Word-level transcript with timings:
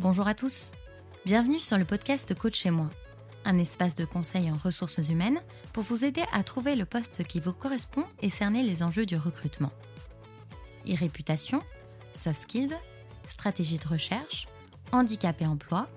Bonjour 0.00 0.28
à 0.28 0.34
tous. 0.34 0.74
Bienvenue 1.26 1.58
sur 1.58 1.76
le 1.76 1.84
podcast 1.84 2.32
Coach 2.32 2.54
chez 2.54 2.70
moi, 2.70 2.88
un 3.44 3.58
espace 3.58 3.96
de 3.96 4.04
conseil 4.04 4.48
en 4.48 4.56
ressources 4.56 5.08
humaines 5.08 5.40
pour 5.72 5.82
vous 5.82 6.04
aider 6.04 6.22
à 6.32 6.44
trouver 6.44 6.76
le 6.76 6.84
poste 6.84 7.24
qui 7.24 7.40
vous 7.40 7.52
correspond 7.52 8.04
et 8.22 8.30
cerner 8.30 8.62
les 8.62 8.84
enjeux 8.84 9.06
du 9.06 9.16
recrutement. 9.16 9.72
E-réputation, 10.86 11.64
soft 12.12 12.38
skills, 12.38 12.76
stratégie 13.26 13.78
de 13.78 13.88
recherche, 13.88 14.46
handicap 14.92 15.42
et 15.42 15.46
emploi, 15.46 15.88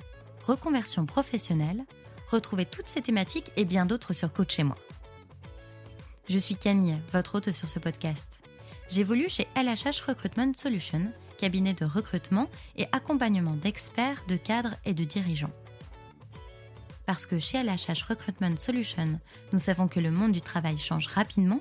reconversion 0.47 1.05
professionnelle, 1.05 1.83
retrouvez 2.31 2.65
toutes 2.65 2.87
ces 2.87 3.03
thématiques 3.03 3.51
et 3.55 3.65
bien 3.65 3.85
d'autres 3.85 4.13
sur 4.13 4.33
Coach 4.33 4.55
chez 4.55 4.63
moi. 4.63 4.79
Je 6.27 6.39
suis 6.39 6.55
Camille, 6.55 6.97
votre 7.13 7.35
hôte 7.35 7.51
sur 7.51 7.67
ce 7.67 7.77
podcast. 7.77 8.41
J'évolue 8.89 9.29
chez 9.29 9.47
LHH 9.55 10.01
Recruitment 10.07 10.53
Solutions 10.55 11.11
cabinet 11.41 11.73
de 11.73 11.85
recrutement 11.85 12.47
et 12.75 12.85
accompagnement 12.91 13.55
d'experts, 13.55 14.23
de 14.27 14.37
cadres 14.37 14.75
et 14.85 14.93
de 14.93 15.03
dirigeants. 15.03 15.49
Parce 17.07 17.25
que 17.25 17.39
chez 17.39 17.63
LHH 17.63 18.03
Recruitment 18.07 18.57
Solutions, 18.57 19.19
nous 19.51 19.57
savons 19.57 19.87
que 19.87 19.99
le 19.99 20.11
monde 20.11 20.33
du 20.33 20.41
travail 20.41 20.77
change 20.77 21.07
rapidement, 21.07 21.59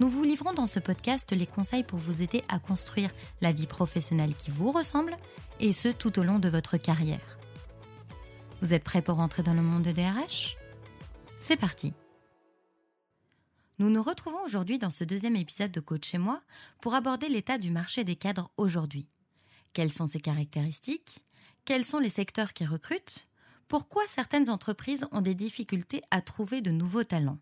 nous 0.00 0.10
vous 0.10 0.24
livrons 0.24 0.52
dans 0.52 0.66
ce 0.66 0.80
podcast 0.80 1.30
les 1.30 1.46
conseils 1.46 1.84
pour 1.84 2.00
vous 2.00 2.20
aider 2.20 2.42
à 2.48 2.58
construire 2.58 3.10
la 3.40 3.52
vie 3.52 3.68
professionnelle 3.68 4.34
qui 4.34 4.50
vous 4.50 4.72
ressemble, 4.72 5.16
et 5.60 5.72
ce 5.72 5.88
tout 5.88 6.18
au 6.18 6.24
long 6.24 6.40
de 6.40 6.48
votre 6.48 6.76
carrière. 6.76 7.38
Vous 8.60 8.74
êtes 8.74 8.84
prêt 8.84 9.02
pour 9.02 9.20
entrer 9.20 9.44
dans 9.44 9.54
le 9.54 9.62
monde 9.62 9.84
de 9.84 9.92
DRH 9.92 10.56
C'est 11.38 11.56
parti 11.56 11.94
nous 13.78 13.90
nous 13.90 14.02
retrouvons 14.02 14.42
aujourd'hui 14.42 14.78
dans 14.78 14.90
ce 14.90 15.04
deuxième 15.04 15.36
épisode 15.36 15.70
de 15.70 15.80
Coach 15.80 16.08
chez 16.08 16.18
moi 16.18 16.40
pour 16.80 16.94
aborder 16.94 17.28
l'état 17.28 17.58
du 17.58 17.70
marché 17.70 18.04
des 18.04 18.16
cadres 18.16 18.50
aujourd'hui. 18.56 19.06
Quelles 19.74 19.92
sont 19.92 20.06
ses 20.06 20.20
caractéristiques? 20.20 21.26
Quels 21.66 21.84
sont 21.84 21.98
les 21.98 22.10
secteurs 22.10 22.54
qui 22.54 22.64
recrutent? 22.64 23.28
Pourquoi 23.68 24.06
certaines 24.06 24.48
entreprises 24.48 25.06
ont 25.12 25.20
des 25.20 25.34
difficultés 25.34 26.00
à 26.10 26.22
trouver 26.22 26.62
de 26.62 26.70
nouveaux 26.70 27.04
talents? 27.04 27.38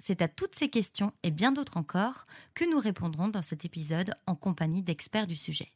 C'est 0.00 0.22
à 0.22 0.28
toutes 0.28 0.56
ces 0.56 0.70
questions 0.70 1.12
et 1.22 1.30
bien 1.30 1.52
d'autres 1.52 1.76
encore 1.76 2.24
que 2.54 2.68
nous 2.68 2.80
répondrons 2.80 3.28
dans 3.28 3.42
cet 3.42 3.64
épisode 3.64 4.12
en 4.26 4.34
compagnie 4.34 4.82
d'experts 4.82 5.28
du 5.28 5.36
sujet. 5.36 5.72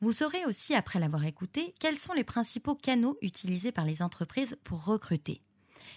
Vous 0.00 0.12
saurez 0.12 0.44
aussi, 0.46 0.74
après 0.74 1.00
l'avoir 1.00 1.24
écouté, 1.24 1.74
quels 1.80 1.98
sont 1.98 2.12
les 2.14 2.24
principaux 2.24 2.76
canaux 2.76 3.18
utilisés 3.20 3.72
par 3.72 3.84
les 3.84 4.00
entreprises 4.00 4.56
pour 4.64 4.84
recruter 4.84 5.42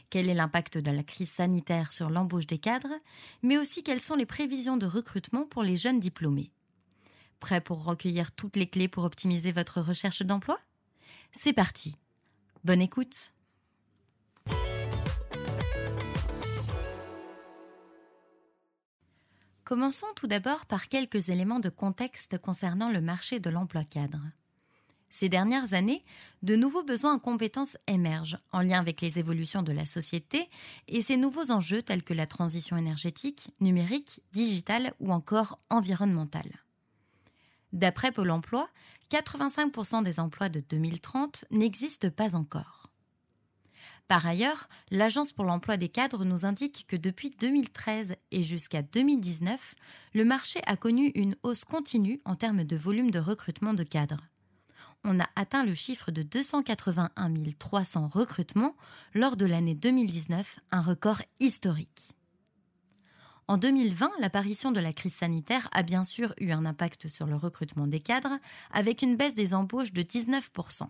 quel 0.10 0.30
est 0.30 0.34
l'impact 0.34 0.78
de 0.78 0.92
la 0.92 1.04
crise 1.04 1.32
sanitaire 1.32 1.92
sur 1.92 2.10
l'embauche 2.10 2.48
des 2.48 2.58
cadres, 2.58 2.94
mais 3.44 3.58
aussi 3.58 3.84
quelles 3.84 4.02
sont 4.02 4.16
les 4.16 4.26
prévisions 4.26 4.78
de 4.78 4.86
recrutement 4.86 5.46
pour 5.46 5.64
les 5.64 5.76
jeunes 5.76 6.00
diplômés? 6.00 6.52
Prêt 7.40 7.62
pour 7.62 7.84
recueillir 7.84 8.32
toutes 8.32 8.56
les 8.56 8.68
clés 8.68 8.88
pour 8.88 9.04
optimiser 9.04 9.52
votre 9.52 9.82
recherche 9.82 10.24
d'emploi? 10.24 10.60
C'est 11.32 11.54
parti. 11.54 11.96
Bonne 12.64 12.82
écoute. 12.82 13.34
Commençons 19.64 20.08
tout 20.16 20.28
d'abord 20.28 20.66
par 20.66 20.88
quelques 20.88 21.28
éléments 21.28 21.60
de 21.60 21.68
contexte 21.68 22.38
concernant 22.38 22.90
le 22.90 23.02
marché 23.02 23.42
de 23.42 23.50
l'emploi 23.50 23.84
cadre. 23.84 24.22
Ces 25.10 25.30
dernières 25.30 25.74
années, 25.74 26.04
de 26.44 26.56
nouveaux 26.56 26.84
besoins 26.84 27.14
en 27.14 27.20
compétences 27.20 27.78
émergent 27.88 28.38
en 28.52 28.62
lien 28.62 28.80
avec 28.80 29.02
les 29.02 29.20
évolutions 29.20 29.62
de 29.62 29.72
la 29.72 29.86
société 29.86 30.50
et 30.88 31.02
ces 31.02 31.18
nouveaux 31.18 31.52
enjeux 31.52 31.82
tels 31.82 32.04
que 32.04 32.14
la 32.14 32.28
transition 32.28 32.78
énergétique, 32.78 33.50
numérique, 33.60 34.22
digitale 34.34 34.94
ou 35.00 35.12
encore 35.12 35.60
environnementale. 35.70 36.64
D'après 37.74 38.12
Pôle 38.12 38.32
Emploi, 38.32 38.70
85% 39.12 40.04
des 40.04 40.20
emplois 40.20 40.50
de 40.50 40.60
2030 40.60 41.46
n'existent 41.52 42.10
pas 42.10 42.36
encore. 42.36 42.90
Par 44.08 44.26
ailleurs, 44.26 44.70
l'Agence 44.90 45.34
pour 45.34 45.44
l'emploi 45.44 45.76
des 45.76 45.90
cadres 45.90 46.24
nous 46.24 46.46
indique 46.46 46.86
que 46.88 46.96
depuis 46.96 47.30
2013 47.42 48.16
et 48.32 48.44
jusqu'à 48.44 48.82
2019, 48.82 49.76
le 50.14 50.24
marché 50.24 50.62
a 50.66 50.78
connu 50.78 51.12
une 51.16 51.36
hausse 51.44 51.66
continue 51.66 52.22
en 52.24 52.36
termes 52.36 52.64
de 52.64 52.76
volume 52.78 53.12
de 53.12 53.20
recrutement 53.20 53.74
de 53.74 53.84
cadres 53.84 54.24
on 55.08 55.22
a 55.22 55.30
atteint 55.38 55.64
le 55.64 55.74
chiffre 55.74 56.12
de 56.12 56.22
281 56.22 57.34
300 57.58 58.08
recrutements 58.08 58.76
lors 59.14 59.38
de 59.38 59.46
l'année 59.46 59.74
2019, 59.74 60.60
un 60.72 60.82
record 60.82 61.22
historique. 61.40 62.14
En 63.48 63.58
2020, 63.58 64.12
l'apparition 64.20 64.74
de 64.74 64.82
la 64.82 64.92
crise 64.92 65.16
sanitaire 65.16 65.70
a 65.72 65.82
bien 65.82 66.04
sûr 66.04 66.34
eu 66.42 66.52
un 66.52 66.66
impact 66.66 67.08
sur 67.08 67.26
le 67.26 67.38
recrutement 67.38 67.88
des 67.88 68.02
cadres, 68.02 68.38
avec 68.72 69.02
une 69.02 69.16
baisse 69.16 69.34
des 69.34 69.54
embauches 69.54 69.94
de 69.94 70.02
19%. 70.02 70.90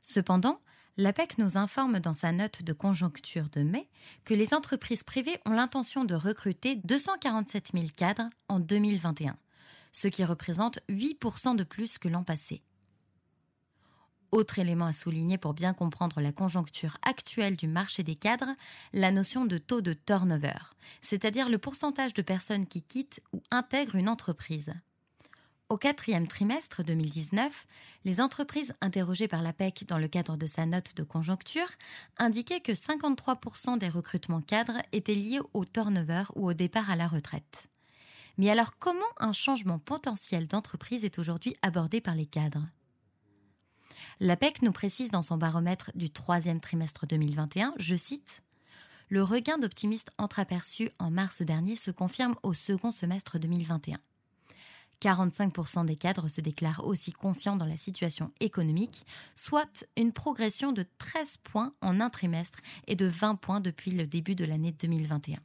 Cependant, 0.00 0.60
l'APEC 0.96 1.38
nous 1.38 1.58
informe 1.58 1.98
dans 1.98 2.12
sa 2.12 2.30
note 2.30 2.62
de 2.62 2.72
conjoncture 2.72 3.48
de 3.48 3.62
mai 3.62 3.88
que 4.24 4.34
les 4.34 4.54
entreprises 4.54 5.02
privées 5.02 5.40
ont 5.44 5.54
l'intention 5.54 6.04
de 6.04 6.14
recruter 6.14 6.76
247 6.76 7.72
000 7.74 7.86
cadres 7.96 8.30
en 8.48 8.60
2021, 8.60 9.36
ce 9.90 10.06
qui 10.06 10.22
représente 10.22 10.78
8% 10.88 11.56
de 11.56 11.64
plus 11.64 11.98
que 11.98 12.08
l'an 12.08 12.22
passé. 12.22 12.62
Autre 14.34 14.58
élément 14.58 14.86
à 14.86 14.92
souligner 14.92 15.38
pour 15.38 15.54
bien 15.54 15.74
comprendre 15.74 16.20
la 16.20 16.32
conjoncture 16.32 16.98
actuelle 17.08 17.54
du 17.54 17.68
marché 17.68 18.02
des 18.02 18.16
cadres, 18.16 18.56
la 18.92 19.12
notion 19.12 19.44
de 19.44 19.58
taux 19.58 19.80
de 19.80 19.92
turnover, 19.92 20.58
c'est-à-dire 21.00 21.48
le 21.48 21.58
pourcentage 21.58 22.14
de 22.14 22.22
personnes 22.22 22.66
qui 22.66 22.82
quittent 22.82 23.20
ou 23.32 23.44
intègrent 23.52 23.94
une 23.94 24.08
entreprise. 24.08 24.74
Au 25.68 25.76
quatrième 25.76 26.26
trimestre 26.26 26.82
2019, 26.82 27.64
les 28.04 28.20
entreprises 28.20 28.74
interrogées 28.80 29.28
par 29.28 29.40
l'APEC 29.40 29.84
dans 29.86 29.98
le 29.98 30.08
cadre 30.08 30.36
de 30.36 30.48
sa 30.48 30.66
note 30.66 30.96
de 30.96 31.04
conjoncture 31.04 31.70
indiquaient 32.18 32.58
que 32.58 32.72
53% 32.72 33.78
des 33.78 33.88
recrutements 33.88 34.42
cadres 34.42 34.82
étaient 34.90 35.14
liés 35.14 35.42
au 35.52 35.64
turnover 35.64 36.24
ou 36.34 36.48
au 36.48 36.54
départ 36.54 36.90
à 36.90 36.96
la 36.96 37.06
retraite. 37.06 37.68
Mais 38.36 38.50
alors 38.50 38.76
comment 38.80 39.04
un 39.18 39.32
changement 39.32 39.78
potentiel 39.78 40.48
d'entreprise 40.48 41.04
est 41.04 41.20
aujourd'hui 41.20 41.54
abordé 41.62 42.00
par 42.00 42.16
les 42.16 42.26
cadres? 42.26 42.66
L'APEC 44.20 44.62
nous 44.62 44.72
précise 44.72 45.10
dans 45.10 45.22
son 45.22 45.36
baromètre 45.36 45.90
du 45.94 46.10
troisième 46.10 46.60
trimestre 46.60 47.06
2021, 47.06 47.74
je 47.78 47.96
cite, 47.96 48.42
Le 49.08 49.22
regain 49.22 49.58
d'optimisme 49.58 50.10
entreaperçu 50.18 50.90
en 50.98 51.10
mars 51.10 51.42
dernier 51.42 51.76
se 51.76 51.90
confirme 51.90 52.36
au 52.42 52.54
second 52.54 52.92
semestre 52.92 53.38
2021. 53.38 53.98
45% 55.00 55.84
des 55.84 55.96
cadres 55.96 56.28
se 56.28 56.40
déclarent 56.40 56.86
aussi 56.86 57.12
confiants 57.12 57.56
dans 57.56 57.66
la 57.66 57.76
situation 57.76 58.30
économique, 58.40 59.04
soit 59.34 59.84
une 59.96 60.12
progression 60.12 60.72
de 60.72 60.86
13 60.98 61.38
points 61.38 61.74
en 61.82 62.00
un 62.00 62.08
trimestre 62.08 62.60
et 62.86 62.96
de 62.96 63.06
20 63.06 63.34
points 63.34 63.60
depuis 63.60 63.90
le 63.90 64.06
début 64.06 64.36
de 64.36 64.44
l'année 64.44 64.72
2021. 64.72 65.40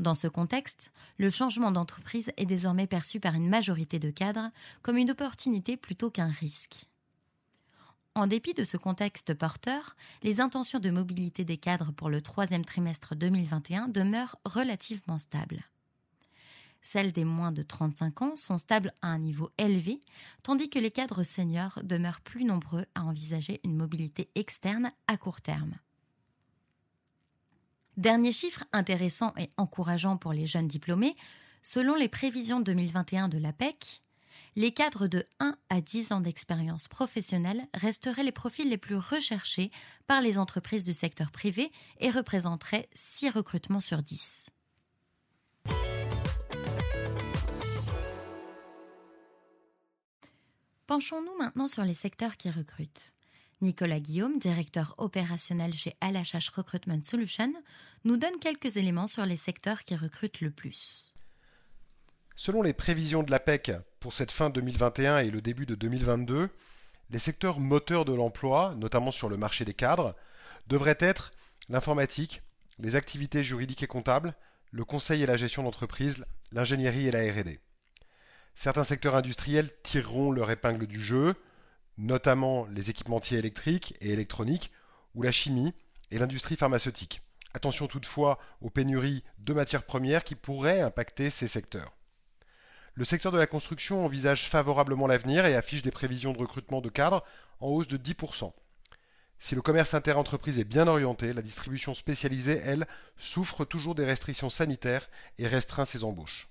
Dans 0.00 0.14
ce 0.14 0.28
contexte, 0.28 0.90
le 1.18 1.30
changement 1.30 1.70
d'entreprise 1.70 2.30
est 2.36 2.46
désormais 2.46 2.86
perçu 2.86 3.20
par 3.20 3.34
une 3.34 3.48
majorité 3.48 3.98
de 3.98 4.10
cadres 4.10 4.50
comme 4.82 4.98
une 4.98 5.10
opportunité 5.10 5.76
plutôt 5.76 6.10
qu'un 6.10 6.28
risque. 6.28 6.86
En 8.16 8.28
dépit 8.28 8.54
de 8.54 8.62
ce 8.62 8.76
contexte 8.76 9.34
porteur, 9.34 9.96
les 10.22 10.40
intentions 10.40 10.78
de 10.78 10.90
mobilité 10.90 11.44
des 11.44 11.56
cadres 11.56 11.90
pour 11.90 12.08
le 12.08 12.22
troisième 12.22 12.64
trimestre 12.64 13.16
2021 13.16 13.88
demeurent 13.88 14.36
relativement 14.44 15.18
stables. 15.18 15.64
Celles 16.80 17.10
des 17.10 17.24
moins 17.24 17.50
de 17.50 17.62
35 17.62 18.22
ans 18.22 18.36
sont 18.36 18.58
stables 18.58 18.92
à 19.02 19.08
un 19.08 19.18
niveau 19.18 19.50
élevé, 19.58 19.98
tandis 20.44 20.70
que 20.70 20.78
les 20.78 20.92
cadres 20.92 21.24
seniors 21.24 21.80
demeurent 21.82 22.20
plus 22.20 22.44
nombreux 22.44 22.86
à 22.94 23.02
envisager 23.04 23.60
une 23.64 23.74
mobilité 23.74 24.28
externe 24.36 24.92
à 25.08 25.16
court 25.16 25.40
terme. 25.40 25.74
Dernier 27.96 28.32
chiffre 28.32 28.64
intéressant 28.72 29.32
et 29.38 29.50
encourageant 29.56 30.18
pour 30.18 30.32
les 30.32 30.46
jeunes 30.46 30.68
diplômés, 30.68 31.16
selon 31.62 31.96
les 31.96 32.08
prévisions 32.08 32.60
2021 32.60 33.28
de 33.28 33.38
l'APEC, 33.38 34.02
les 34.56 34.72
cadres 34.72 35.08
de 35.08 35.26
1 35.40 35.56
à 35.68 35.80
10 35.80 36.12
ans 36.12 36.20
d'expérience 36.20 36.88
professionnelle 36.88 37.66
resteraient 37.74 38.22
les 38.22 38.32
profils 38.32 38.68
les 38.68 38.78
plus 38.78 38.96
recherchés 38.96 39.70
par 40.06 40.20
les 40.20 40.38
entreprises 40.38 40.84
du 40.84 40.92
secteur 40.92 41.30
privé 41.30 41.72
et 41.98 42.10
représenteraient 42.10 42.88
6 42.94 43.30
recrutements 43.30 43.80
sur 43.80 44.02
10. 44.02 44.46
Penchons-nous 50.86 51.36
maintenant 51.38 51.66
sur 51.66 51.82
les 51.82 51.94
secteurs 51.94 52.36
qui 52.36 52.50
recrutent. 52.50 53.12
Nicolas 53.62 54.00
Guillaume, 54.00 54.38
directeur 54.38 54.94
opérationnel 54.98 55.72
chez 55.72 55.96
LHH 56.02 56.50
Recruitment 56.54 57.02
Solutions, 57.02 57.54
nous 58.04 58.18
donne 58.18 58.38
quelques 58.38 58.76
éléments 58.76 59.06
sur 59.06 59.24
les 59.24 59.38
secteurs 59.38 59.84
qui 59.84 59.96
recrutent 59.96 60.42
le 60.42 60.50
plus. 60.50 61.13
Selon 62.36 62.62
les 62.62 62.72
prévisions 62.72 63.22
de 63.22 63.30
l'APEC 63.30 63.72
pour 64.00 64.12
cette 64.12 64.32
fin 64.32 64.50
2021 64.50 65.20
et 65.20 65.30
le 65.30 65.40
début 65.40 65.66
de 65.66 65.76
2022, 65.76 66.50
les 67.10 67.18
secteurs 67.20 67.60
moteurs 67.60 68.04
de 68.04 68.12
l'emploi, 68.12 68.74
notamment 68.76 69.12
sur 69.12 69.28
le 69.28 69.36
marché 69.36 69.64
des 69.64 69.72
cadres, 69.72 70.16
devraient 70.66 70.98
être 70.98 71.30
l'informatique, 71.68 72.42
les 72.80 72.96
activités 72.96 73.44
juridiques 73.44 73.84
et 73.84 73.86
comptables, 73.86 74.34
le 74.72 74.84
conseil 74.84 75.22
et 75.22 75.26
la 75.26 75.36
gestion 75.36 75.62
d'entreprise, 75.62 76.26
l'ingénierie 76.50 77.06
et 77.06 77.12
la 77.12 77.20
RD. 77.20 77.60
Certains 78.56 78.82
secteurs 78.82 79.14
industriels 79.14 79.70
tireront 79.84 80.32
leur 80.32 80.50
épingle 80.50 80.88
du 80.88 81.00
jeu, 81.00 81.34
notamment 81.98 82.66
les 82.66 82.90
équipementiers 82.90 83.38
électriques 83.38 83.94
et 84.00 84.12
électroniques, 84.12 84.72
ou 85.14 85.22
la 85.22 85.30
chimie 85.30 85.72
et 86.10 86.18
l'industrie 86.18 86.56
pharmaceutique. 86.56 87.22
Attention 87.54 87.86
toutefois 87.86 88.40
aux 88.60 88.70
pénuries 88.70 89.22
de 89.38 89.52
matières 89.52 89.84
premières 89.84 90.24
qui 90.24 90.34
pourraient 90.34 90.80
impacter 90.80 91.30
ces 91.30 91.46
secteurs. 91.46 91.94
Le 92.96 93.04
secteur 93.04 93.32
de 93.32 93.38
la 93.38 93.48
construction 93.48 94.04
envisage 94.04 94.48
favorablement 94.48 95.08
l'avenir 95.08 95.46
et 95.46 95.56
affiche 95.56 95.82
des 95.82 95.90
prévisions 95.90 96.32
de 96.32 96.38
recrutement 96.38 96.80
de 96.80 96.88
cadres 96.88 97.24
en 97.58 97.68
hausse 97.68 97.88
de 97.88 97.96
10%. 97.96 98.52
Si 99.40 99.56
le 99.56 99.62
commerce 99.62 99.94
inter-entreprise 99.94 100.60
est 100.60 100.64
bien 100.64 100.86
orienté, 100.86 101.32
la 101.32 101.42
distribution 101.42 101.92
spécialisée, 101.92 102.60
elle, 102.64 102.86
souffre 103.16 103.64
toujours 103.64 103.96
des 103.96 104.04
restrictions 104.04 104.48
sanitaires 104.48 105.08
et 105.38 105.48
restreint 105.48 105.84
ses 105.84 106.04
embauches. 106.04 106.48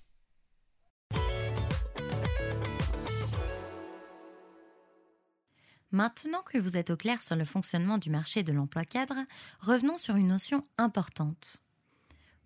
Maintenant 5.92 6.42
que 6.42 6.58
vous 6.58 6.76
êtes 6.76 6.90
au 6.90 6.98
clair 6.98 7.22
sur 7.22 7.38
le 7.38 7.46
fonctionnement 7.46 8.00
du 8.00 8.10
marché 8.10 8.44
de 8.44 8.52
l'emploi 8.52 8.84
cadre, 8.84 9.16
revenons 9.62 9.98
sur 9.98 10.18
une 10.18 10.28
notion 10.28 10.68
importante. 10.78 11.62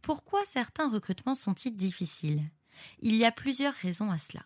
Pourquoi 0.01 0.41
certains 0.45 0.89
recrutements 0.89 1.33
sont-ils 1.33 1.75
difficiles? 1.75 2.44
Il 3.01 3.15
y 3.15 3.25
a 3.25 3.31
plusieurs 3.31 3.74
raisons 3.74 4.12
à 4.12 4.18
cela. 4.18 4.44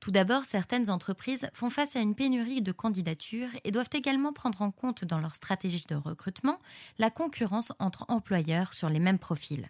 Tout 0.00 0.10
d'abord, 0.10 0.46
certaines 0.46 0.90
entreprises 0.90 1.48
font 1.52 1.68
face 1.68 1.94
à 1.94 2.00
une 2.00 2.14
pénurie 2.14 2.62
de 2.62 2.72
candidatures 2.72 3.50
et 3.64 3.70
doivent 3.70 3.90
également 3.92 4.32
prendre 4.32 4.62
en 4.62 4.70
compte 4.70 5.04
dans 5.04 5.18
leur 5.18 5.34
stratégie 5.34 5.84
de 5.88 5.94
recrutement 5.94 6.58
la 6.98 7.10
concurrence 7.10 7.72
entre 7.78 8.06
employeurs 8.08 8.72
sur 8.72 8.88
les 8.88 8.98
mêmes 8.98 9.18
profils. 9.18 9.68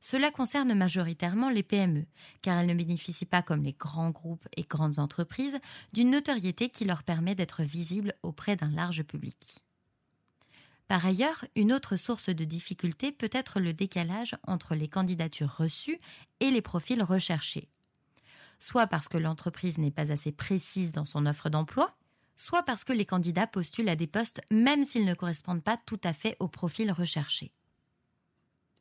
Cela 0.00 0.30
concerne 0.30 0.74
majoritairement 0.74 1.48
les 1.48 1.62
PME, 1.62 2.06
car 2.42 2.58
elles 2.58 2.66
ne 2.66 2.74
bénéficient 2.74 3.24
pas 3.24 3.42
comme 3.42 3.64
les 3.64 3.72
grands 3.72 4.10
groupes 4.10 4.46
et 4.56 4.62
grandes 4.62 4.98
entreprises 4.98 5.58
d'une 5.94 6.10
notoriété 6.10 6.68
qui 6.68 6.84
leur 6.84 7.02
permet 7.02 7.34
d'être 7.34 7.62
visibles 7.62 8.14
auprès 8.22 8.54
d'un 8.54 8.70
large 8.70 9.02
public. 9.02 9.65
Par 10.88 11.04
ailleurs, 11.04 11.44
une 11.56 11.72
autre 11.72 11.96
source 11.96 12.28
de 12.28 12.44
difficulté 12.44 13.10
peut 13.10 13.30
être 13.32 13.58
le 13.58 13.72
décalage 13.72 14.36
entre 14.46 14.74
les 14.74 14.88
candidatures 14.88 15.56
reçues 15.56 15.98
et 16.40 16.50
les 16.50 16.62
profils 16.62 17.02
recherchés. 17.02 17.68
Soit 18.58 18.86
parce 18.86 19.08
que 19.08 19.18
l'entreprise 19.18 19.78
n'est 19.78 19.90
pas 19.90 20.12
assez 20.12 20.32
précise 20.32 20.92
dans 20.92 21.04
son 21.04 21.26
offre 21.26 21.50
d'emploi, 21.50 21.96
soit 22.36 22.62
parce 22.62 22.84
que 22.84 22.92
les 22.92 23.04
candidats 23.04 23.46
postulent 23.46 23.88
à 23.88 23.96
des 23.96 24.06
postes 24.06 24.40
même 24.50 24.84
s'ils 24.84 25.06
ne 25.06 25.14
correspondent 25.14 25.62
pas 25.62 25.76
tout 25.76 26.00
à 26.04 26.12
fait 26.12 26.36
au 26.38 26.48
profil 26.48 26.92
recherché. 26.92 27.52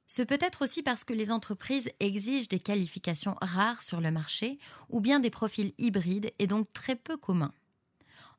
Ce 0.07 0.21
peut 0.21 0.37
être 0.39 0.61
aussi 0.61 0.83
parce 0.83 1.03
que 1.03 1.13
les 1.13 1.31
entreprises 1.31 1.91
exigent 1.99 2.47
des 2.47 2.59
qualifications 2.59 3.35
rares 3.41 3.81
sur 3.81 3.99
le 3.99 4.11
marché 4.11 4.59
ou 4.89 5.01
bien 5.01 5.19
des 5.19 5.31
profils 5.31 5.73
hybrides 5.79 6.31
et 6.37 6.45
donc 6.45 6.71
très 6.71 6.95
peu 6.95 7.17
communs. 7.17 7.53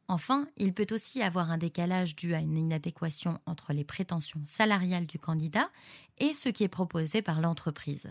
Enfin, 0.08 0.48
il 0.56 0.72
peut 0.72 0.86
aussi 0.90 1.22
avoir 1.22 1.50
un 1.50 1.58
décalage 1.58 2.14
dû 2.14 2.34
à 2.34 2.38
une 2.38 2.56
inadéquation 2.56 3.40
entre 3.46 3.72
les 3.72 3.84
prétentions 3.84 4.40
salariales 4.44 5.06
du 5.06 5.18
candidat 5.18 5.68
et 6.18 6.32
ce 6.32 6.48
qui 6.48 6.64
est 6.64 6.68
proposé 6.68 7.22
par 7.22 7.40
l'entreprise. 7.40 8.10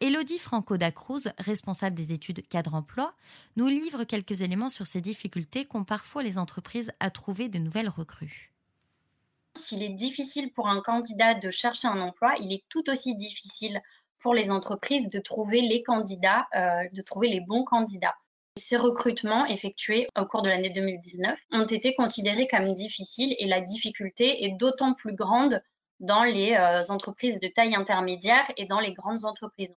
Elodie 0.00 0.38
Franco 0.38 0.76
Dacruz, 0.76 1.28
responsable 1.38 1.96
des 1.96 2.12
études 2.12 2.46
cadre 2.46 2.74
emploi, 2.74 3.14
nous 3.56 3.66
livre 3.66 4.04
quelques 4.04 4.42
éléments 4.42 4.70
sur 4.70 4.86
ces 4.86 5.00
difficultés 5.00 5.64
qu'ont 5.64 5.82
parfois 5.82 6.22
les 6.22 6.38
entreprises 6.38 6.92
à 7.00 7.10
trouver 7.10 7.48
de 7.48 7.58
nouvelles 7.58 7.88
recrues 7.88 8.52
s'il 9.58 9.82
est 9.82 9.90
difficile 9.90 10.52
pour 10.52 10.68
un 10.68 10.80
candidat 10.80 11.34
de 11.34 11.50
chercher 11.50 11.88
un 11.88 12.00
emploi, 12.00 12.34
il 12.40 12.52
est 12.52 12.64
tout 12.68 12.88
aussi 12.88 13.14
difficile 13.14 13.82
pour 14.20 14.34
les 14.34 14.50
entreprises 14.50 15.10
de 15.10 15.18
trouver 15.18 15.60
les 15.60 15.82
candidats, 15.82 16.46
euh, 16.54 16.88
de 16.92 17.02
trouver 17.02 17.28
les 17.28 17.40
bons 17.40 17.64
candidats. 17.64 18.16
Ces 18.58 18.76
recrutements 18.76 19.46
effectués 19.46 20.08
au 20.18 20.26
cours 20.26 20.42
de 20.42 20.48
l'année 20.48 20.70
2019 20.70 21.38
ont 21.52 21.66
été 21.66 21.94
considérés 21.94 22.46
comme 22.48 22.72
difficiles 22.72 23.34
et 23.38 23.46
la 23.46 23.60
difficulté 23.60 24.44
est 24.44 24.56
d'autant 24.56 24.94
plus 24.94 25.14
grande 25.14 25.62
dans 26.00 26.24
les 26.24 26.54
euh, 26.54 26.82
entreprises 26.90 27.40
de 27.40 27.48
taille 27.48 27.74
intermédiaire 27.74 28.50
et 28.56 28.66
dans 28.66 28.80
les 28.80 28.92
grandes 28.92 29.24
entreprises. 29.24 29.74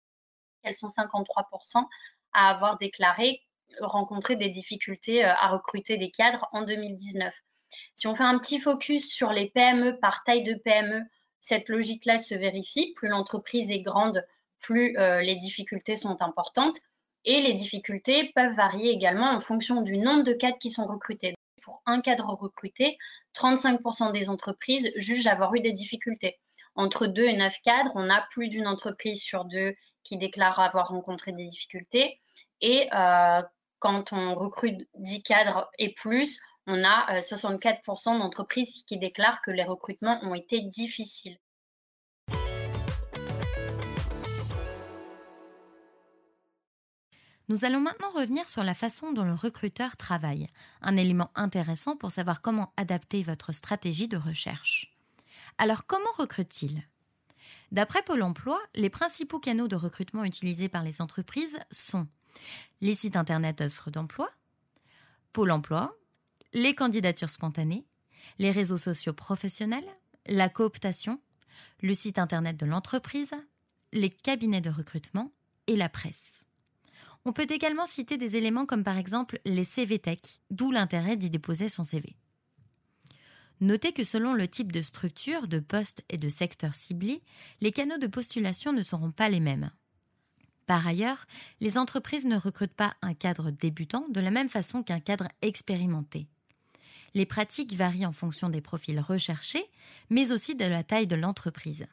Elles 0.62 0.74
sont 0.74 0.88
53% 0.88 1.84
à 2.32 2.50
avoir 2.50 2.78
déclaré 2.78 3.42
rencontrer 3.80 4.36
des 4.36 4.48
difficultés 4.48 5.24
euh, 5.24 5.32
à 5.34 5.48
recruter 5.48 5.96
des 5.96 6.10
cadres 6.10 6.48
en 6.52 6.62
2019. 6.62 7.34
Si 7.94 8.06
on 8.06 8.14
fait 8.14 8.24
un 8.24 8.38
petit 8.38 8.58
focus 8.58 9.12
sur 9.12 9.32
les 9.32 9.50
PME 9.50 9.98
par 10.00 10.24
taille 10.24 10.42
de 10.42 10.54
PME, 10.54 11.02
cette 11.40 11.68
logique-là 11.68 12.18
se 12.18 12.34
vérifie. 12.34 12.92
Plus 12.94 13.08
l'entreprise 13.08 13.70
est 13.70 13.82
grande, 13.82 14.24
plus 14.62 14.96
euh, 14.98 15.20
les 15.20 15.36
difficultés 15.36 15.96
sont 15.96 16.20
importantes. 16.22 16.78
Et 17.30 17.42
les 17.42 17.52
difficultés 17.52 18.32
peuvent 18.34 18.54
varier 18.54 18.88
également 18.90 19.30
en 19.30 19.40
fonction 19.40 19.82
du 19.82 19.98
nombre 19.98 20.24
de 20.24 20.32
cadres 20.32 20.56
qui 20.56 20.70
sont 20.70 20.86
recrutés. 20.86 21.34
Pour 21.62 21.82
un 21.84 22.00
cadre 22.00 22.30
recruté, 22.30 22.96
35% 23.36 24.12
des 24.12 24.30
entreprises 24.30 24.90
jugent 24.96 25.26
avoir 25.26 25.54
eu 25.54 25.60
des 25.60 25.72
difficultés. 25.72 26.38
Entre 26.74 27.06
2 27.06 27.22
et 27.24 27.36
9 27.36 27.54
cadres, 27.62 27.92
on 27.96 28.08
a 28.08 28.26
plus 28.30 28.48
d'une 28.48 28.66
entreprise 28.66 29.20
sur 29.20 29.44
deux 29.44 29.74
qui 30.04 30.16
déclare 30.16 30.58
avoir 30.58 30.88
rencontré 30.88 31.32
des 31.32 31.44
difficultés. 31.44 32.18
Et 32.62 32.88
euh, 32.94 33.42
quand 33.78 34.14
on 34.14 34.34
recrute 34.34 34.88
10 34.94 35.22
cadres 35.22 35.70
et 35.78 35.92
plus, 35.92 36.40
on 36.66 36.82
a 36.82 37.20
64% 37.20 38.14
euh, 38.14 38.18
d'entreprises 38.20 38.84
qui 38.86 38.96
déclarent 38.96 39.42
que 39.42 39.50
les 39.50 39.64
recrutements 39.64 40.18
ont 40.22 40.34
été 40.34 40.62
difficiles. 40.62 41.38
Nous 47.48 47.64
allons 47.64 47.80
maintenant 47.80 48.10
revenir 48.10 48.46
sur 48.46 48.62
la 48.62 48.74
façon 48.74 49.12
dont 49.12 49.24
le 49.24 49.32
recruteur 49.32 49.96
travaille, 49.96 50.48
un 50.82 50.98
élément 50.98 51.30
intéressant 51.34 51.96
pour 51.96 52.12
savoir 52.12 52.42
comment 52.42 52.74
adapter 52.76 53.22
votre 53.22 53.52
stratégie 53.52 54.06
de 54.06 54.18
recherche. 54.18 54.94
Alors 55.56 55.86
comment 55.86 56.12
recrute-t-il? 56.18 56.82
D'après 57.72 58.02
Pôle 58.02 58.22
Emploi, 58.22 58.60
les 58.74 58.90
principaux 58.90 59.40
canaux 59.40 59.66
de 59.66 59.76
recrutement 59.76 60.24
utilisés 60.24 60.68
par 60.68 60.82
les 60.82 61.00
entreprises 61.00 61.58
sont 61.70 62.06
les 62.82 62.94
sites 62.94 63.16
internet 63.16 63.58
d'offres 63.58 63.90
d'emploi, 63.90 64.30
Pôle 65.32 65.50
Emploi, 65.50 65.96
les 66.52 66.74
candidatures 66.74 67.30
spontanées, 67.30 67.86
les 68.38 68.50
réseaux 68.50 68.78
sociaux 68.78 69.14
professionnels, 69.14 69.88
la 70.26 70.50
cooptation, 70.50 71.20
le 71.80 71.94
site 71.94 72.18
internet 72.18 72.58
de 72.58 72.66
l'entreprise, 72.66 73.34
les 73.92 74.10
cabinets 74.10 74.60
de 74.60 74.70
recrutement 74.70 75.32
et 75.66 75.76
la 75.76 75.88
presse. 75.88 76.44
On 77.28 77.32
peut 77.34 77.46
également 77.50 77.84
citer 77.84 78.16
des 78.16 78.36
éléments 78.36 78.64
comme 78.64 78.82
par 78.82 78.96
exemple 78.96 79.38
les 79.44 79.64
CV 79.64 79.98
Tech, 79.98 80.18
d'où 80.50 80.70
l'intérêt 80.70 81.14
d'y 81.14 81.28
déposer 81.28 81.68
son 81.68 81.84
CV. 81.84 82.16
Notez 83.60 83.92
que 83.92 84.02
selon 84.02 84.32
le 84.32 84.48
type 84.48 84.72
de 84.72 84.80
structure, 84.80 85.46
de 85.46 85.58
poste 85.58 86.02
et 86.08 86.16
de 86.16 86.30
secteur 86.30 86.74
ciblé, 86.74 87.20
les 87.60 87.70
canaux 87.70 87.98
de 87.98 88.06
postulation 88.06 88.72
ne 88.72 88.82
seront 88.82 89.10
pas 89.10 89.28
les 89.28 89.40
mêmes. 89.40 89.70
Par 90.64 90.86
ailleurs, 90.86 91.26
les 91.60 91.76
entreprises 91.76 92.24
ne 92.24 92.38
recrutent 92.38 92.72
pas 92.72 92.94
un 93.02 93.12
cadre 93.12 93.50
débutant 93.50 94.06
de 94.08 94.20
la 94.20 94.30
même 94.30 94.48
façon 94.48 94.82
qu'un 94.82 95.00
cadre 95.00 95.28
expérimenté. 95.42 96.28
Les 97.12 97.26
pratiques 97.26 97.74
varient 97.74 98.06
en 98.06 98.12
fonction 98.12 98.48
des 98.48 98.62
profils 98.62 99.00
recherchés, 99.00 99.66
mais 100.08 100.32
aussi 100.32 100.54
de 100.54 100.64
la 100.64 100.82
taille 100.82 101.06
de 101.06 101.16
l'entreprise. 101.16 101.88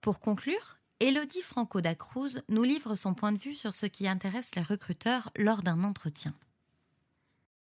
Pour 0.00 0.18
conclure, 0.18 0.78
Elodie 0.98 1.42
Franco 1.42 1.82
da 1.82 1.94
Cruz 1.94 2.42
nous 2.48 2.62
livre 2.62 2.94
son 2.94 3.12
point 3.12 3.32
de 3.32 3.38
vue 3.38 3.54
sur 3.54 3.74
ce 3.74 3.84
qui 3.84 4.08
intéresse 4.08 4.54
les 4.54 4.62
recruteurs 4.62 5.30
lors 5.36 5.62
d'un 5.62 5.84
entretien. 5.84 6.32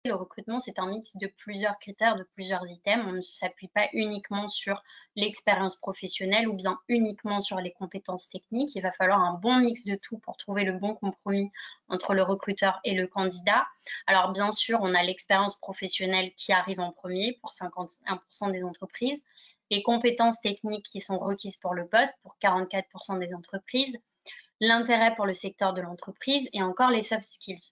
Le 0.05 0.13
recrutement, 0.13 0.59
c'est 0.59 0.77
un 0.79 0.87
mix 0.87 1.17
de 1.17 1.25
plusieurs 1.25 1.77
critères, 1.79 2.15
de 2.15 2.23
plusieurs 2.35 2.65
items. 2.69 3.05
On 3.05 3.13
ne 3.13 3.21
s'appuie 3.21 3.67
pas 3.67 3.87
uniquement 3.93 4.47
sur 4.47 4.81
l'expérience 5.15 5.75
professionnelle 5.75 6.47
ou 6.47 6.53
bien 6.53 6.77
uniquement 6.87 7.41
sur 7.41 7.57
les 7.57 7.71
compétences 7.71 8.29
techniques. 8.29 8.75
Il 8.75 8.81
va 8.81 8.91
falloir 8.91 9.19
un 9.19 9.33
bon 9.33 9.57
mix 9.57 9.85
de 9.85 9.95
tout 9.95 10.17
pour 10.19 10.37
trouver 10.37 10.63
le 10.63 10.73
bon 10.73 10.93
compromis 10.93 11.51
entre 11.89 12.13
le 12.13 12.23
recruteur 12.23 12.79
et 12.83 12.93
le 12.93 13.07
candidat. 13.07 13.67
Alors 14.07 14.31
bien 14.31 14.51
sûr, 14.51 14.79
on 14.81 14.93
a 14.93 15.03
l'expérience 15.03 15.57
professionnelle 15.57 16.31
qui 16.35 16.53
arrive 16.53 16.79
en 16.79 16.91
premier 16.91 17.37
pour 17.41 17.51
51% 17.51 18.51
des 18.51 18.63
entreprises, 18.63 19.23
les 19.69 19.83
compétences 19.83 20.41
techniques 20.41 20.85
qui 20.85 21.01
sont 21.01 21.19
requises 21.19 21.57
pour 21.57 21.73
le 21.73 21.87
poste 21.87 22.15
pour 22.21 22.35
44% 22.41 23.19
des 23.19 23.33
entreprises, 23.33 23.97
l'intérêt 24.59 25.15
pour 25.15 25.25
le 25.25 25.33
secteur 25.33 25.73
de 25.73 25.81
l'entreprise 25.81 26.49
et 26.53 26.61
encore 26.61 26.91
les 26.91 27.03
soft 27.03 27.23
skills 27.23 27.71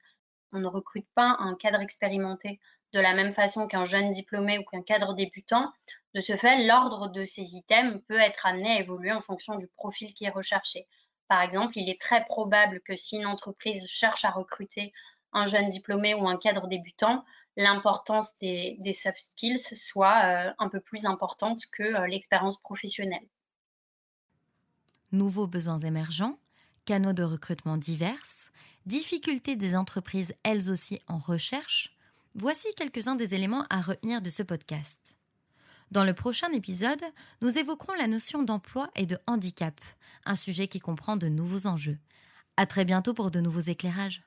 on 0.54 0.60
ne 0.60 0.68
recrute 0.68 1.08
pas 1.14 1.36
un 1.40 1.56
cadre 1.56 1.82
expérimenté 1.82 2.60
de 2.94 3.00
la 3.00 3.14
même 3.14 3.34
façon 3.34 3.68
qu'un 3.68 3.86
jeune 3.86 4.12
diplômé 4.12 4.58
ou 4.58 4.64
qu'un 4.64 4.82
cadre 4.82 5.14
débutant. 5.14 5.72
De 6.14 6.22
ce 6.22 6.38
fait, 6.38 6.66
l'ordre 6.66 7.10
de 7.10 7.26
ces 7.26 7.56
items 7.56 8.02
peut 8.08 8.20
être 8.20 8.46
amené 8.46 8.70
à 8.72 8.80
évoluer 8.80 9.12
en 9.12 9.22
fonction 9.22 9.56
du 9.56 9.68
profil 9.68 10.14
qui 10.14 10.26
est 10.26 10.30
recherché. 10.30 10.88
Par 11.28 11.42
exemple, 11.42 11.78
il 11.78 11.90
est 11.90 12.00
très 12.00 12.24
probable 12.26 12.82
que 12.82 12.96
si 12.96 13.18
une 13.18 13.26
entreprise 13.26 13.86
cherche 13.88 14.24
à 14.24 14.32
recruter 14.32 14.94
un 15.34 15.46
jeune 15.46 15.68
diplômé 15.68 16.14
ou 16.14 16.28
un 16.28 16.38
cadre 16.38 16.68
débutant, 16.68 17.26
l'importance 17.58 18.38
des, 18.38 18.78
soft 18.94 19.20
skills 19.20 19.76
soit 19.76 20.24
euh, 20.24 20.54
un 20.60 20.70
peu 20.70 20.80
plus 20.80 21.06
importante 21.06 21.64
que 21.72 21.84
euh, 21.84 22.08
l'expérience 22.08 22.58
professionnelle. 22.62 23.28
Nouveaux 25.12 25.48
besoins 25.48 25.80
émergents, 25.80 26.38
canaux 26.86 27.14
de 27.14 27.24
recrutement 27.24 27.78
divers, 27.78 28.52
difficultés 28.86 29.56
des 29.56 29.76
entreprises 29.76 30.36
elles 30.44 30.70
aussi 30.70 31.02
en 31.08 31.18
recherche, 31.18 31.98
voici 32.36 32.68
quelques-uns 32.76 33.16
des 33.16 33.34
éléments 33.34 33.66
à 33.70 33.82
retenir 33.82 34.22
de 34.22 34.30
ce 34.30 34.44
podcast. 34.44 35.18
Dans 35.90 36.04
le 36.04 36.14
prochain 36.14 36.52
épisode, 36.52 37.02
nous 37.42 37.58
évoquerons 37.58 37.94
la 37.94 38.08
notion 38.08 38.44
d'emploi 38.44 38.92
et 38.96 39.06
de 39.06 39.18
handicap, 39.26 39.80
un 40.26 40.36
sujet 40.36 40.68
qui 40.68 40.80
comprend 40.80 41.18
de 41.18 41.28
nouveaux 41.28 41.66
enjeux. 41.66 41.98
À 42.58 42.66
très 42.66 42.86
bientôt 42.86 43.14
pour 43.14 43.32
de 43.32 43.40
nouveaux 43.40 43.62
éclairages. 43.62 44.27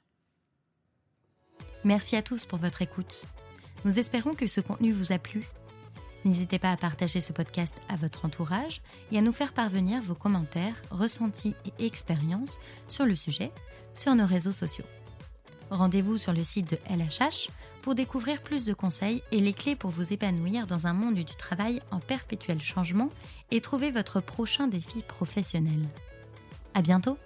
Merci 1.85 2.17
à 2.17 2.23
tous 2.23 2.45
pour 2.45 2.59
votre 2.59 2.83
écoute. 2.83 3.25
Nous 3.87 3.99
espérons 3.99 4.35
que 4.35 4.47
ce 4.47 4.61
contenu 4.61 4.93
vous 4.93 5.13
a 5.13 5.19
plu. 5.19 5.47
N'hésitez 6.27 6.59
pas 6.59 6.73
à 6.73 6.77
partager 6.77 7.23
ce 7.23 7.33
podcast 7.33 7.81
à 7.89 7.97
votre 7.97 8.27
entourage 8.27 8.83
et 9.11 9.17
à 9.17 9.23
nous 9.23 9.33
faire 9.33 9.55
parvenir 9.55 10.03
vos 10.03 10.15
commentaires, 10.15 10.83
ressentis 10.91 11.55
et 11.65 11.87
expériences 11.87 12.59
sur 12.89 13.07
le 13.07 13.17
sujet 13.17 13.51
sur 13.95 14.15
nos 14.15 14.27
réseaux 14.27 14.53
sociaux. 14.53 14.85
Rendez-vous 15.71 16.19
sur 16.19 16.35
le 16.35 16.45
site 16.45 16.69
de 16.71 16.79
LHH 16.95 17.49
pour 17.81 17.95
découvrir 17.95 18.43
plus 18.43 18.67
de 18.67 18.75
conseils 18.75 19.23
et 19.33 19.39
les 19.39 19.55
clés 19.55 19.77
pour 19.77 19.91
vous 19.91 20.13
épanouir 20.13 20.67
dans 20.67 20.87
un 20.87 20.93
monde 20.93 21.15
du 21.15 21.25
travail 21.25 21.81
en 21.91 22.01
perpétuel 22.01 22.61
changement 22.61 23.09
et 23.51 23.63
trouver 23.63 23.91
votre 23.91 24.21
prochain 24.21 24.67
défi 24.67 25.03
professionnel. 25.03 25.89
À 26.75 26.83
bientôt! 26.83 27.17